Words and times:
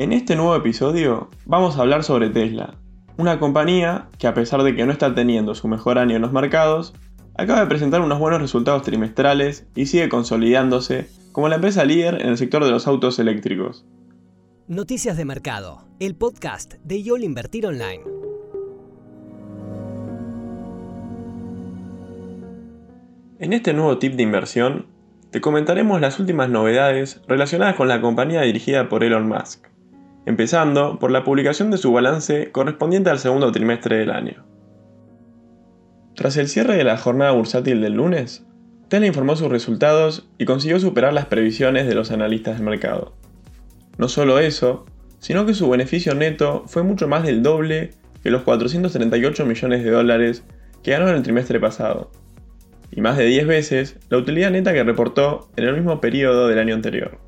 En 0.00 0.14
este 0.14 0.34
nuevo 0.34 0.56
episodio 0.56 1.28
vamos 1.44 1.76
a 1.76 1.82
hablar 1.82 2.04
sobre 2.04 2.30
Tesla, 2.30 2.78
una 3.18 3.38
compañía 3.38 4.08
que 4.18 4.26
a 4.26 4.32
pesar 4.32 4.62
de 4.62 4.74
que 4.74 4.86
no 4.86 4.92
está 4.92 5.14
teniendo 5.14 5.54
su 5.54 5.68
mejor 5.68 5.98
año 5.98 6.16
en 6.16 6.22
los 6.22 6.32
mercados, 6.32 6.94
acaba 7.36 7.60
de 7.60 7.66
presentar 7.66 8.00
unos 8.00 8.18
buenos 8.18 8.40
resultados 8.40 8.80
trimestrales 8.80 9.66
y 9.74 9.84
sigue 9.84 10.08
consolidándose 10.08 11.10
como 11.32 11.50
la 11.50 11.56
empresa 11.56 11.84
líder 11.84 12.22
en 12.22 12.28
el 12.28 12.38
sector 12.38 12.64
de 12.64 12.70
los 12.70 12.86
autos 12.86 13.18
eléctricos. 13.18 13.84
Noticias 14.68 15.18
de 15.18 15.26
Mercado, 15.26 15.84
el 15.98 16.14
podcast 16.14 16.76
de 16.82 17.02
YOL 17.02 17.22
Invertir 17.22 17.66
Online. 17.66 18.02
En 23.38 23.52
este 23.52 23.74
nuevo 23.74 23.98
tip 23.98 24.14
de 24.14 24.22
inversión, 24.22 24.86
te 25.30 25.42
comentaremos 25.42 26.00
las 26.00 26.18
últimas 26.18 26.48
novedades 26.48 27.20
relacionadas 27.28 27.76
con 27.76 27.86
la 27.86 28.00
compañía 28.00 28.40
dirigida 28.40 28.88
por 28.88 29.04
Elon 29.04 29.28
Musk, 29.28 29.69
empezando 30.26 30.98
por 30.98 31.10
la 31.10 31.24
publicación 31.24 31.70
de 31.70 31.78
su 31.78 31.92
balance 31.92 32.50
correspondiente 32.52 33.10
al 33.10 33.18
segundo 33.18 33.52
trimestre 33.52 33.98
del 33.98 34.10
año. 34.10 34.44
Tras 36.14 36.36
el 36.36 36.48
cierre 36.48 36.76
de 36.76 36.84
la 36.84 36.98
jornada 36.98 37.32
bursátil 37.32 37.80
del 37.80 37.94
lunes, 37.94 38.44
Tesla 38.88 39.06
informó 39.06 39.36
sus 39.36 39.48
resultados 39.48 40.28
y 40.36 40.44
consiguió 40.44 40.80
superar 40.80 41.12
las 41.12 41.26
previsiones 41.26 41.86
de 41.86 41.94
los 41.94 42.10
analistas 42.10 42.56
del 42.56 42.66
mercado. 42.66 43.14
No 43.98 44.08
solo 44.08 44.38
eso, 44.38 44.84
sino 45.20 45.46
que 45.46 45.54
su 45.54 45.68
beneficio 45.70 46.14
neto 46.14 46.64
fue 46.66 46.82
mucho 46.82 47.06
más 47.06 47.22
del 47.22 47.42
doble 47.42 47.90
que 48.22 48.30
los 48.30 48.42
438 48.42 49.46
millones 49.46 49.84
de 49.84 49.90
dólares 49.90 50.44
que 50.82 50.90
ganó 50.90 51.08
en 51.08 51.16
el 51.16 51.22
trimestre 51.22 51.60
pasado, 51.60 52.10
y 52.90 53.00
más 53.00 53.16
de 53.16 53.26
10 53.26 53.46
veces 53.46 53.96
la 54.08 54.18
utilidad 54.18 54.50
neta 54.50 54.72
que 54.72 54.82
reportó 54.82 55.48
en 55.56 55.64
el 55.64 55.74
mismo 55.74 56.00
periodo 56.00 56.48
del 56.48 56.58
año 56.58 56.74
anterior. 56.74 57.18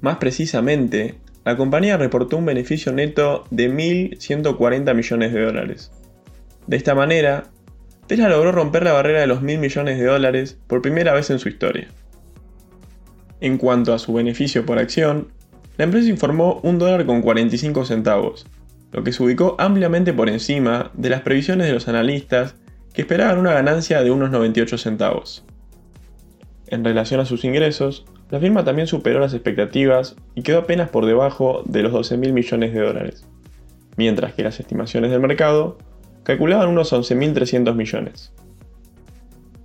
Más 0.00 0.18
precisamente, 0.18 1.16
la 1.44 1.56
compañía 1.56 1.96
reportó 1.96 2.38
un 2.38 2.46
beneficio 2.46 2.92
neto 2.92 3.44
de 3.50 3.70
1.140 3.70 4.94
millones 4.94 5.32
de 5.32 5.42
dólares. 5.42 5.92
De 6.66 6.76
esta 6.76 6.94
manera, 6.94 7.44
Tesla 8.06 8.28
logró 8.28 8.52
romper 8.52 8.84
la 8.84 8.92
barrera 8.92 9.20
de 9.20 9.26
los 9.26 9.42
1.000 9.42 9.58
millones 9.58 9.98
de 9.98 10.06
dólares 10.06 10.58
por 10.66 10.82
primera 10.82 11.12
vez 11.12 11.30
en 11.30 11.38
su 11.38 11.48
historia. 11.48 11.88
En 13.40 13.58
cuanto 13.58 13.92
a 13.92 13.98
su 13.98 14.14
beneficio 14.14 14.64
por 14.64 14.78
acción, 14.78 15.28
la 15.76 15.84
empresa 15.84 16.08
informó 16.08 16.60
un 16.62 16.78
dólar 16.78 17.04
con 17.04 17.20
45 17.20 17.84
centavos, 17.84 18.46
lo 18.92 19.02
que 19.02 19.12
se 19.12 19.22
ubicó 19.22 19.56
ampliamente 19.58 20.12
por 20.12 20.30
encima 20.30 20.92
de 20.94 21.10
las 21.10 21.22
previsiones 21.22 21.66
de 21.66 21.72
los 21.72 21.88
analistas 21.88 22.54
que 22.94 23.02
esperaban 23.02 23.38
una 23.38 23.52
ganancia 23.52 24.02
de 24.02 24.10
unos 24.10 24.30
98 24.30 24.78
centavos. 24.78 25.44
En 26.68 26.84
relación 26.84 27.20
a 27.20 27.26
sus 27.26 27.44
ingresos, 27.44 28.06
la 28.30 28.40
firma 28.40 28.64
también 28.64 28.86
superó 28.86 29.20
las 29.20 29.34
expectativas 29.34 30.16
y 30.34 30.42
quedó 30.42 30.60
apenas 30.60 30.88
por 30.88 31.06
debajo 31.06 31.62
de 31.66 31.82
los 31.82 31.92
12 31.92 32.16
mil 32.16 32.32
millones 32.32 32.72
de 32.72 32.80
dólares, 32.80 33.26
mientras 33.96 34.34
que 34.34 34.42
las 34.42 34.58
estimaciones 34.60 35.10
del 35.10 35.20
mercado 35.20 35.78
calculaban 36.22 36.68
unos 36.68 36.92
11.300 36.92 37.74
millones. 37.74 38.32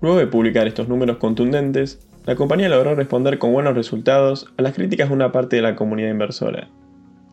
Luego 0.02 0.18
de 0.18 0.28
publicar 0.28 0.68
estos 0.68 0.88
números 0.88 1.18
contundentes, 1.18 2.00
la 2.26 2.36
compañía 2.36 2.70
logró 2.70 2.96
responder 2.96 3.40
con 3.40 3.54
buenos 3.54 3.76
resultados 3.76 4.48
a 4.58 4.62
las 4.62 4.76
críticas 4.76 5.10
de 5.10 5.16
una 5.16 5.32
parte 5.32 5.56
de 5.56 5.62
la 5.62 5.76
comunidad 5.76 6.12
inversora, 6.12 6.68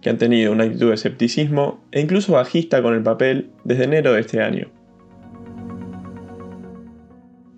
que 0.01 0.11
han 0.11 0.19
tenido 0.19 0.53
una 0.53 0.65
actitud 0.65 0.89
de 0.89 0.95
escepticismo 0.95 1.81
e 1.91 2.01
incluso 2.01 2.33
bajista 2.33 2.83
con 2.83 2.95
el 2.95 3.03
papel 3.03 3.51
desde 3.65 3.85
enero 3.85 4.13
de 4.13 4.21
este 4.21 4.41
año. 4.41 4.69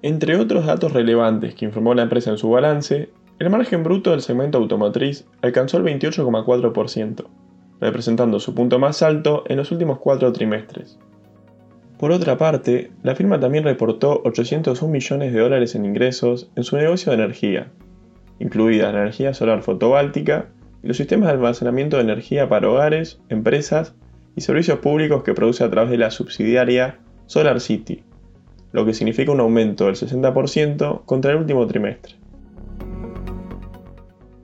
Entre 0.01 0.37
otros 0.37 0.67
datos 0.67 0.93
relevantes 0.93 1.55
que 1.55 1.65
informó 1.65 1.95
la 1.95 2.03
empresa 2.03 2.31
en 2.31 2.39
su 2.39 2.51
balance, 2.51 3.11
el 3.39 3.51
margen 3.51 3.85
bruto 3.85 4.11
del 4.11 4.21
segmento 4.21 4.59
automotriz 4.59 5.25
alcanzó 5.43 5.77
el 5.77 5.85
28,4%, 5.85 7.25
representando 7.81 8.41
su 8.41 8.53
punto 8.53 8.81
más 8.81 9.01
alto 9.03 9.45
en 9.47 9.59
los 9.59 9.71
últimos 9.71 9.99
cuatro 9.99 10.33
trimestres. 10.33 10.99
Por 11.99 12.11
otra 12.11 12.37
parte, 12.37 12.91
la 13.05 13.15
firma 13.15 13.39
también 13.39 13.63
reportó 13.63 14.23
801 14.25 14.93
millones 14.93 15.33
de 15.33 15.39
dólares 15.39 15.77
en 15.77 15.85
ingresos 15.85 16.51
en 16.57 16.65
su 16.65 16.77
negocio 16.77 17.13
de 17.13 17.19
energía, 17.19 17.71
incluida 18.41 18.91
la 18.93 19.03
energía 19.03 19.33
solar 19.35 19.63
fotovoltaica 19.63 20.49
y 20.83 20.89
los 20.89 20.97
sistemas 20.97 21.29
de 21.29 21.35
almacenamiento 21.35 21.97
de 21.97 22.03
energía 22.03 22.49
para 22.49 22.69
hogares, 22.69 23.21
empresas 23.29 23.95
y 24.35 24.41
servicios 24.41 24.81
públicos 24.81 25.23
que 25.23 25.35
produce 25.35 25.63
a 25.63 25.71
través 25.71 25.91
de 25.91 25.99
la 25.99 26.11
subsidiaria 26.11 26.99
Solar 27.27 27.61
City, 27.61 28.03
lo 28.73 28.85
que 28.85 28.95
significa 28.95 29.31
un 29.31 29.41
aumento 29.41 29.87
del 29.87 29.95
60% 29.95 31.05
contra 31.05 31.33
el 31.33 31.39
último 31.39 31.67
trimestre. 31.67 32.15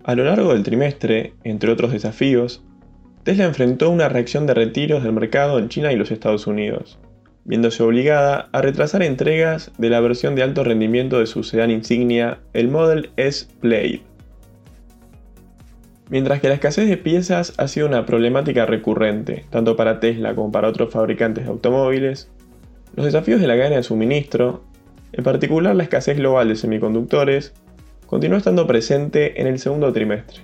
A 0.05 0.15
lo 0.15 0.25
largo 0.25 0.53
del 0.53 0.63
trimestre, 0.63 1.33
entre 1.45 1.73
otros 1.73 1.91
desafíos, 1.91 2.63
Tesla 3.23 3.47
enfrentó 3.47 3.89
una 3.89 4.11
reacción 4.11 4.47
de 4.47 4.53
retiros 4.53 5.03
del 5.03 5.15
mercado 5.15 5.59
en 5.59 5.71
China 5.71 5.93
y 5.93 5.97
los 5.97 6.11
Estados 6.11 6.47
Unidos, 6.47 6.99
viéndose 7.47 7.83
obligada 7.83 8.51
a 8.53 8.61
retrasar 8.61 9.03
entregas 9.03 9.73
de 9.79 9.89
la 9.89 10.01
versión 10.01 10.35
de 10.35 10.43
alto 10.43 10.63
rendimiento 10.63 11.21
de 11.21 11.27
su 11.27 11.43
sedán 11.43 11.71
insignia, 11.71 12.41
el 12.53 12.69
Model 12.69 13.13
S 13.17 13.47
Plaid. 13.61 14.01
Mientras 16.11 16.43
que 16.43 16.49
la 16.49 16.55
escasez 16.55 16.87
de 16.87 16.99
piezas 16.99 17.55
ha 17.57 17.67
sido 17.67 17.87
una 17.87 18.05
problemática 18.05 18.67
recurrente, 18.67 19.47
tanto 19.49 19.75
para 19.75 20.01
Tesla 20.01 20.35
como 20.35 20.53
para 20.53 20.69
otros 20.69 20.93
fabricantes 20.93 21.45
de 21.45 21.51
automóviles, 21.51 22.31
los 22.95 23.07
desafíos 23.07 23.41
de 23.41 23.47
la 23.47 23.57
cadena 23.57 23.77
de 23.77 23.83
suministro, 23.83 24.65
en 25.13 25.25
particular 25.25 25.75
la 25.75 25.85
escasez 25.85 26.19
global 26.19 26.49
de 26.49 26.57
semiconductores, 26.57 27.55
continuó 28.07 28.39
estando 28.39 28.67
presente 28.67 29.41
en 29.41 29.47
el 29.47 29.59
segundo 29.59 29.93
trimestre. 29.93 30.43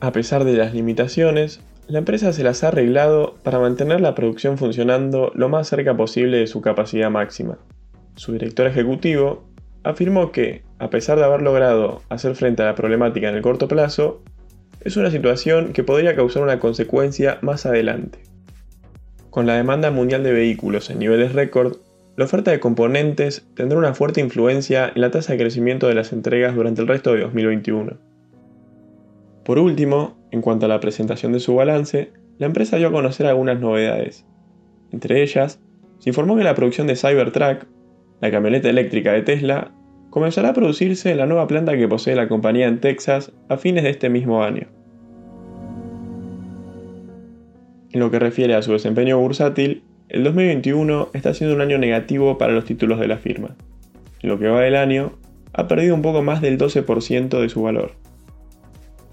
A 0.00 0.12
pesar 0.12 0.44
de 0.44 0.54
las 0.54 0.74
limitaciones, 0.74 1.60
la 1.88 1.98
empresa 1.98 2.32
se 2.32 2.44
las 2.44 2.64
ha 2.64 2.68
arreglado 2.68 3.36
para 3.42 3.58
mantener 3.58 4.00
la 4.00 4.14
producción 4.14 4.58
funcionando 4.58 5.30
lo 5.34 5.48
más 5.48 5.68
cerca 5.68 5.96
posible 5.96 6.38
de 6.38 6.46
su 6.46 6.60
capacidad 6.60 7.10
máxima. 7.10 7.58
Su 8.14 8.32
director 8.32 8.66
ejecutivo 8.66 9.44
afirmó 9.84 10.32
que, 10.32 10.62
a 10.78 10.90
pesar 10.90 11.18
de 11.18 11.24
haber 11.24 11.42
logrado 11.42 12.02
hacer 12.08 12.34
frente 12.34 12.62
a 12.62 12.66
la 12.66 12.74
problemática 12.74 13.28
en 13.28 13.34
el 13.34 13.42
corto 13.42 13.68
plazo, 13.68 14.22
es 14.80 14.96
una 14.96 15.10
situación 15.10 15.72
que 15.72 15.84
podría 15.84 16.16
causar 16.16 16.42
una 16.42 16.60
consecuencia 16.60 17.38
más 17.42 17.66
adelante. 17.66 18.20
Con 19.30 19.46
la 19.46 19.54
demanda 19.54 19.90
mundial 19.90 20.22
de 20.22 20.32
vehículos 20.32 20.90
en 20.90 20.98
niveles 20.98 21.32
récord, 21.32 21.76
la 22.16 22.24
oferta 22.26 22.50
de 22.50 22.60
componentes 22.60 23.48
tendrá 23.54 23.78
una 23.78 23.94
fuerte 23.94 24.20
influencia 24.20 24.92
en 24.94 25.00
la 25.00 25.10
tasa 25.10 25.32
de 25.32 25.38
crecimiento 25.38 25.88
de 25.88 25.94
las 25.94 26.12
entregas 26.12 26.54
durante 26.54 26.82
el 26.82 26.88
resto 26.88 27.14
de 27.14 27.22
2021. 27.22 27.98
Por 29.44 29.58
último, 29.58 30.18
en 30.30 30.42
cuanto 30.42 30.66
a 30.66 30.68
la 30.68 30.80
presentación 30.80 31.32
de 31.32 31.40
su 31.40 31.54
balance, 31.54 32.12
la 32.38 32.46
empresa 32.46 32.76
dio 32.76 32.88
a 32.88 32.92
conocer 32.92 33.26
algunas 33.26 33.60
novedades. 33.60 34.26
Entre 34.90 35.22
ellas, 35.22 35.60
se 35.98 36.10
informó 36.10 36.36
que 36.36 36.44
la 36.44 36.54
producción 36.54 36.86
de 36.86 36.96
Cybertruck, 36.96 37.66
la 38.20 38.30
camioneta 38.30 38.68
eléctrica 38.68 39.12
de 39.12 39.22
Tesla, 39.22 39.72
comenzará 40.10 40.50
a 40.50 40.54
producirse 40.54 41.10
en 41.10 41.18
la 41.18 41.26
nueva 41.26 41.46
planta 41.46 41.76
que 41.76 41.88
posee 41.88 42.14
la 42.14 42.28
compañía 42.28 42.68
en 42.68 42.80
Texas 42.80 43.32
a 43.48 43.56
fines 43.56 43.84
de 43.84 43.90
este 43.90 44.10
mismo 44.10 44.42
año. 44.42 44.68
En 47.90 48.00
lo 48.00 48.10
que 48.10 48.18
refiere 48.18 48.54
a 48.54 48.62
su 48.62 48.72
desempeño 48.72 49.18
bursátil, 49.18 49.84
el 50.12 50.24
2021 50.24 51.08
está 51.14 51.32
siendo 51.32 51.56
un 51.56 51.62
año 51.62 51.78
negativo 51.78 52.36
para 52.36 52.52
los 52.52 52.66
títulos 52.66 53.00
de 53.00 53.08
la 53.08 53.16
firma. 53.16 53.56
En 54.20 54.28
lo 54.28 54.38
que 54.38 54.46
va 54.46 54.60
del 54.60 54.76
año, 54.76 55.14
ha 55.54 55.66
perdido 55.68 55.94
un 55.94 56.02
poco 56.02 56.20
más 56.20 56.42
del 56.42 56.58
12% 56.58 57.40
de 57.40 57.48
su 57.48 57.62
valor. 57.62 57.92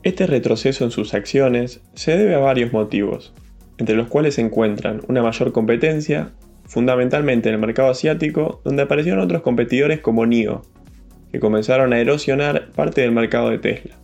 Este 0.03 0.27
retroceso 0.27 0.83
en 0.83 0.91
sus 0.91 1.13
acciones 1.13 1.81
se 1.93 2.17
debe 2.17 2.35
a 2.35 2.39
varios 2.39 2.73
motivos, 2.73 3.33
entre 3.77 3.95
los 3.95 4.09
cuales 4.09 4.35
se 4.35 4.41
encuentran 4.41 4.99
una 5.07 5.23
mayor 5.23 5.53
competencia, 5.53 6.33
fundamentalmente 6.65 7.47
en 7.47 7.55
el 7.55 7.61
mercado 7.61 7.91
asiático, 7.91 8.59
donde 8.65 8.83
aparecieron 8.83 9.21
otros 9.21 9.41
competidores 9.41 10.01
como 10.01 10.25
NIO, 10.25 10.63
que 11.31 11.39
comenzaron 11.39 11.93
a 11.93 11.99
erosionar 11.99 12.71
parte 12.71 12.99
del 12.99 13.13
mercado 13.13 13.51
de 13.51 13.59
Tesla. 13.59 13.95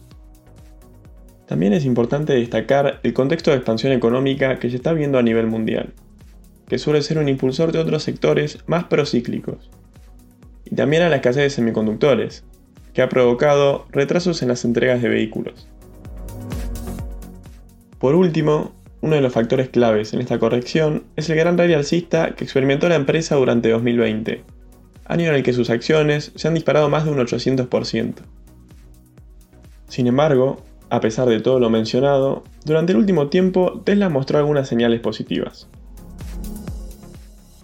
También 1.46 1.74
es 1.74 1.84
importante 1.84 2.32
destacar 2.32 3.02
el 3.04 3.14
contexto 3.14 3.52
de 3.52 3.58
expansión 3.58 3.92
económica 3.92 4.60
que 4.60 4.70
se 4.70 4.78
está 4.78 4.94
viendo 4.94 5.18
a 5.18 5.24
nivel 5.24 5.48
mundial, 5.48 5.94
que 6.68 6.78
suele 6.78 7.02
ser 7.02 7.18
un 7.18 7.30
impulsor 7.30 7.72
de 7.72 7.80
otros 7.80 8.04
sectores 8.04 8.60
más 8.68 8.86
procíclicos. 8.86 9.70
Y 10.66 10.76
también 10.76 11.04
a 11.04 11.10
la 11.10 11.18
escasez 11.18 11.44
de 11.44 11.50
semiconductores, 11.50 12.44
que 12.94 13.02
ha 13.02 13.10
provocado 13.10 13.86
retrasos 13.92 14.42
en 14.42 14.48
las 14.48 14.66
entregas 14.66 15.02
de 15.02 15.10
vehículos. 15.10 15.68
Por 18.00 18.16
último, 18.16 18.74
uno 19.02 19.16
de 19.16 19.22
los 19.22 19.34
factores 19.34 19.70
claves 19.70 20.14
en 20.14 20.22
esta 20.22 20.40
corrección 20.40 21.04
es 21.16 21.30
el 21.30 21.38
gran 21.38 21.58
rally 21.58 21.74
alcista 21.74 22.36
que 22.36 22.44
experimentó 22.44 22.90
la 22.90 22.96
empresa 22.96 23.36
durante 23.36 23.70
2020, 23.70 24.44
año 25.06 25.30
en 25.30 25.36
el 25.36 25.44
que 25.44 25.54
sus 25.54 25.70
acciones 25.70 26.32
se 26.36 26.48
han 26.48 26.54
disparado 26.56 26.90
más 26.90 27.06
de 27.06 27.12
un 27.12 27.20
800%. 27.20 28.16
Sin 29.88 30.08
embargo, 30.08 30.64
a 30.90 31.02
pesar 31.02 31.28
de 31.28 31.40
todo 31.40 31.60
lo 31.60 31.70
mencionado, 31.70 32.44
durante 32.64 32.94
el 32.94 32.98
último 32.98 33.28
tiempo 33.28 33.82
Tesla 33.84 34.10
mostró 34.10 34.40
algunas 34.40 34.68
señales 34.68 35.02
positivas. 35.02 35.68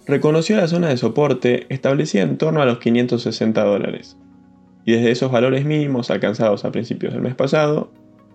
Reconoció 0.06 0.56
la 0.56 0.66
zona 0.66 0.88
de 0.88 0.96
soporte 0.96 1.66
establecida 1.68 2.22
en 2.22 2.36
torno 2.36 2.60
a 2.60 2.66
los 2.66 2.78
560 2.78 3.62
dólares, 3.62 4.16
y 4.84 4.92
desde 4.92 5.12
esos 5.12 5.30
valores 5.30 5.64
mínimos 5.64 6.10
alcanzados 6.10 6.64
a 6.64 6.72
principios 6.72 7.12
del 7.12 7.22
mes 7.22 7.36
pasado, 7.36 7.92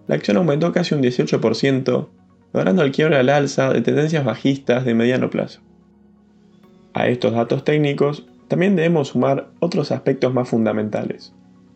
la 0.07 0.15
acción 0.15 0.37
aumentó 0.37 0.71
casi 0.71 0.95
un 0.95 1.03
18%, 1.03 2.07
logrando 2.53 2.83
el 2.83 2.91
quiebre 2.93 3.17
al 3.17 3.29
alza 3.29 3.73
de 3.73 3.81
tendencias 3.81 4.23
bajistas 4.23 4.85
de 4.85 4.93
mediano 4.93 5.29
plazo. 5.29 5.59
A 6.93 7.09
estos 7.09 7.33
datos 7.33 7.65
técnicos 7.65 8.25
también 8.47 8.77
debemos 8.77 9.09
sumar 9.09 9.49
otros 9.59 9.91
aspectos 9.91 10.33
más 10.33 10.47
fundamentales, 10.47 11.33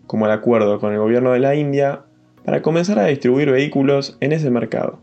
como 0.08 0.26
el 0.26 0.32
acuerdo 0.32 0.80
con 0.80 0.94
el 0.94 1.00
gobierno 1.00 1.34
de 1.34 1.40
la 1.40 1.56
India 1.56 2.06
para 2.46 2.62
comenzar 2.62 2.98
a 2.98 3.06
distribuir 3.06 3.52
vehículos 3.52 4.18
en 4.22 4.32
ese 4.32 4.50
mercado. 4.50 5.00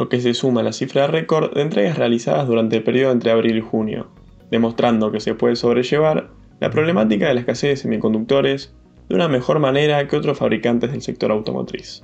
Lo 0.00 0.08
que 0.08 0.18
se 0.18 0.32
suma 0.32 0.62
a 0.62 0.64
la 0.64 0.72
cifra 0.72 1.08
récord 1.08 1.52
de 1.52 1.60
entregas 1.60 1.98
realizadas 1.98 2.46
durante 2.48 2.78
el 2.78 2.82
periodo 2.82 3.12
entre 3.12 3.32
abril 3.32 3.58
y 3.58 3.60
junio, 3.60 4.08
demostrando 4.50 5.12
que 5.12 5.20
se 5.20 5.34
puede 5.34 5.56
sobrellevar 5.56 6.30
la 6.58 6.70
problemática 6.70 7.28
de 7.28 7.34
la 7.34 7.40
escasez 7.40 7.68
de 7.68 7.76
semiconductores 7.76 8.74
de 9.10 9.14
una 9.14 9.28
mejor 9.28 9.58
manera 9.58 10.08
que 10.08 10.16
otros 10.16 10.38
fabricantes 10.38 10.92
del 10.92 11.02
sector 11.02 11.30
automotriz. 11.30 12.02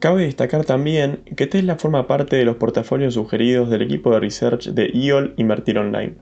Cabe 0.00 0.24
destacar 0.24 0.66
también 0.66 1.22
que 1.34 1.46
Tesla 1.46 1.76
forma 1.76 2.06
parte 2.06 2.36
de 2.36 2.44
los 2.44 2.56
portafolios 2.56 3.14
sugeridos 3.14 3.70
del 3.70 3.80
equipo 3.80 4.12
de 4.12 4.20
research 4.20 4.68
de 4.68 4.90
IOL 4.92 5.32
Invertir 5.38 5.78
Online. 5.78 6.16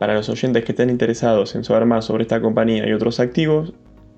Para 0.00 0.14
los 0.14 0.28
oyentes 0.28 0.64
que 0.64 0.72
estén 0.72 0.90
interesados 0.90 1.54
en 1.54 1.62
saber 1.62 1.86
más 1.86 2.04
sobre 2.04 2.22
esta 2.22 2.40
compañía 2.40 2.88
y 2.88 2.92
otros 2.92 3.20
activos, 3.20 3.74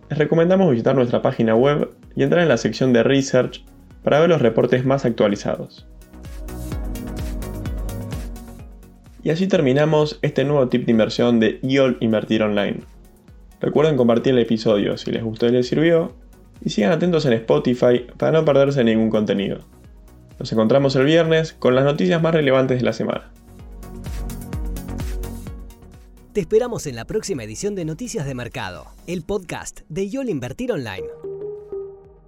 les 0.09 0.19
recomendamos 0.19 0.71
visitar 0.71 0.95
nuestra 0.95 1.21
página 1.21 1.55
web 1.55 1.91
y 2.17 2.23
entrar 2.23 2.43
en 2.43 2.49
la 2.49 2.57
sección 2.57 2.93
de 2.93 3.03
Research 3.03 3.65
para 4.03 4.21
ver 4.21 4.29
los 4.29 4.43
reportes 4.43 4.85
más 4.85 5.05
actualizados. 5.05 5.87
Y 9.23 9.31
así 9.31 9.49
terminamos 9.49 10.19
este 10.23 10.45
nuevo 10.45 10.69
tip 10.69 10.87
de 10.87 10.93
inversión 10.93 11.41
de 11.41 11.59
IOL 11.63 11.99
Invertir 12.01 12.43
Online. 12.43 12.81
Recuerden 13.61 13.97
compartir 13.97 14.35
el 14.35 14.41
episodio 14.41 14.97
si 14.97 15.11
les 15.11 15.25
gustó 15.25 15.47
y 15.47 15.51
les 15.51 15.69
sirvió, 15.69 16.15
y 16.65 16.71
sigan 16.71 16.93
atentos 16.93 17.27
en 17.27 17.35
Spotify 17.35 18.07
para 18.17 18.33
no 18.33 18.45
perderse 18.45 18.85
ningún 18.85 19.11
contenido. 19.11 19.59
Nos 20.39 20.53
encontramos 20.53 20.95
el 20.97 21.05
viernes 21.05 21.53
con 21.53 21.75
las 21.75 21.85
noticias 21.85 22.23
más 22.23 22.35
relevantes 22.35 22.79
de 22.79 22.85
la 22.85 22.93
semana. 22.93 23.33
Te 26.33 26.41
esperamos 26.41 26.87
en 26.87 26.97
la 26.97 27.07
próxima 27.07 27.45
edición 27.45 27.75
de 27.75 27.85
Noticias 27.85 28.27
de 28.27 28.35
Mercado, 28.35 28.87
el 29.07 29.23
podcast 29.23 29.81
de 29.89 30.09
YOL 30.09 30.29
Invertir 30.29 30.71
Online. 30.71 31.36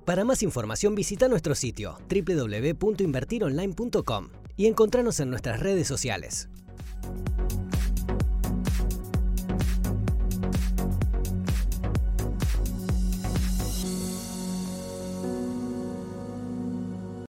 Para 0.09 0.25
más 0.25 0.43
información 0.43 0.95
visita 0.95 1.29
nuestro 1.29 1.55
sitio 1.55 1.99
www.invertironline.com 2.09 4.29
y 4.57 4.65
encontrarnos 4.65 5.21
en 5.21 5.29
nuestras 5.29 5.61
redes 5.61 5.87
sociales. 5.87 6.49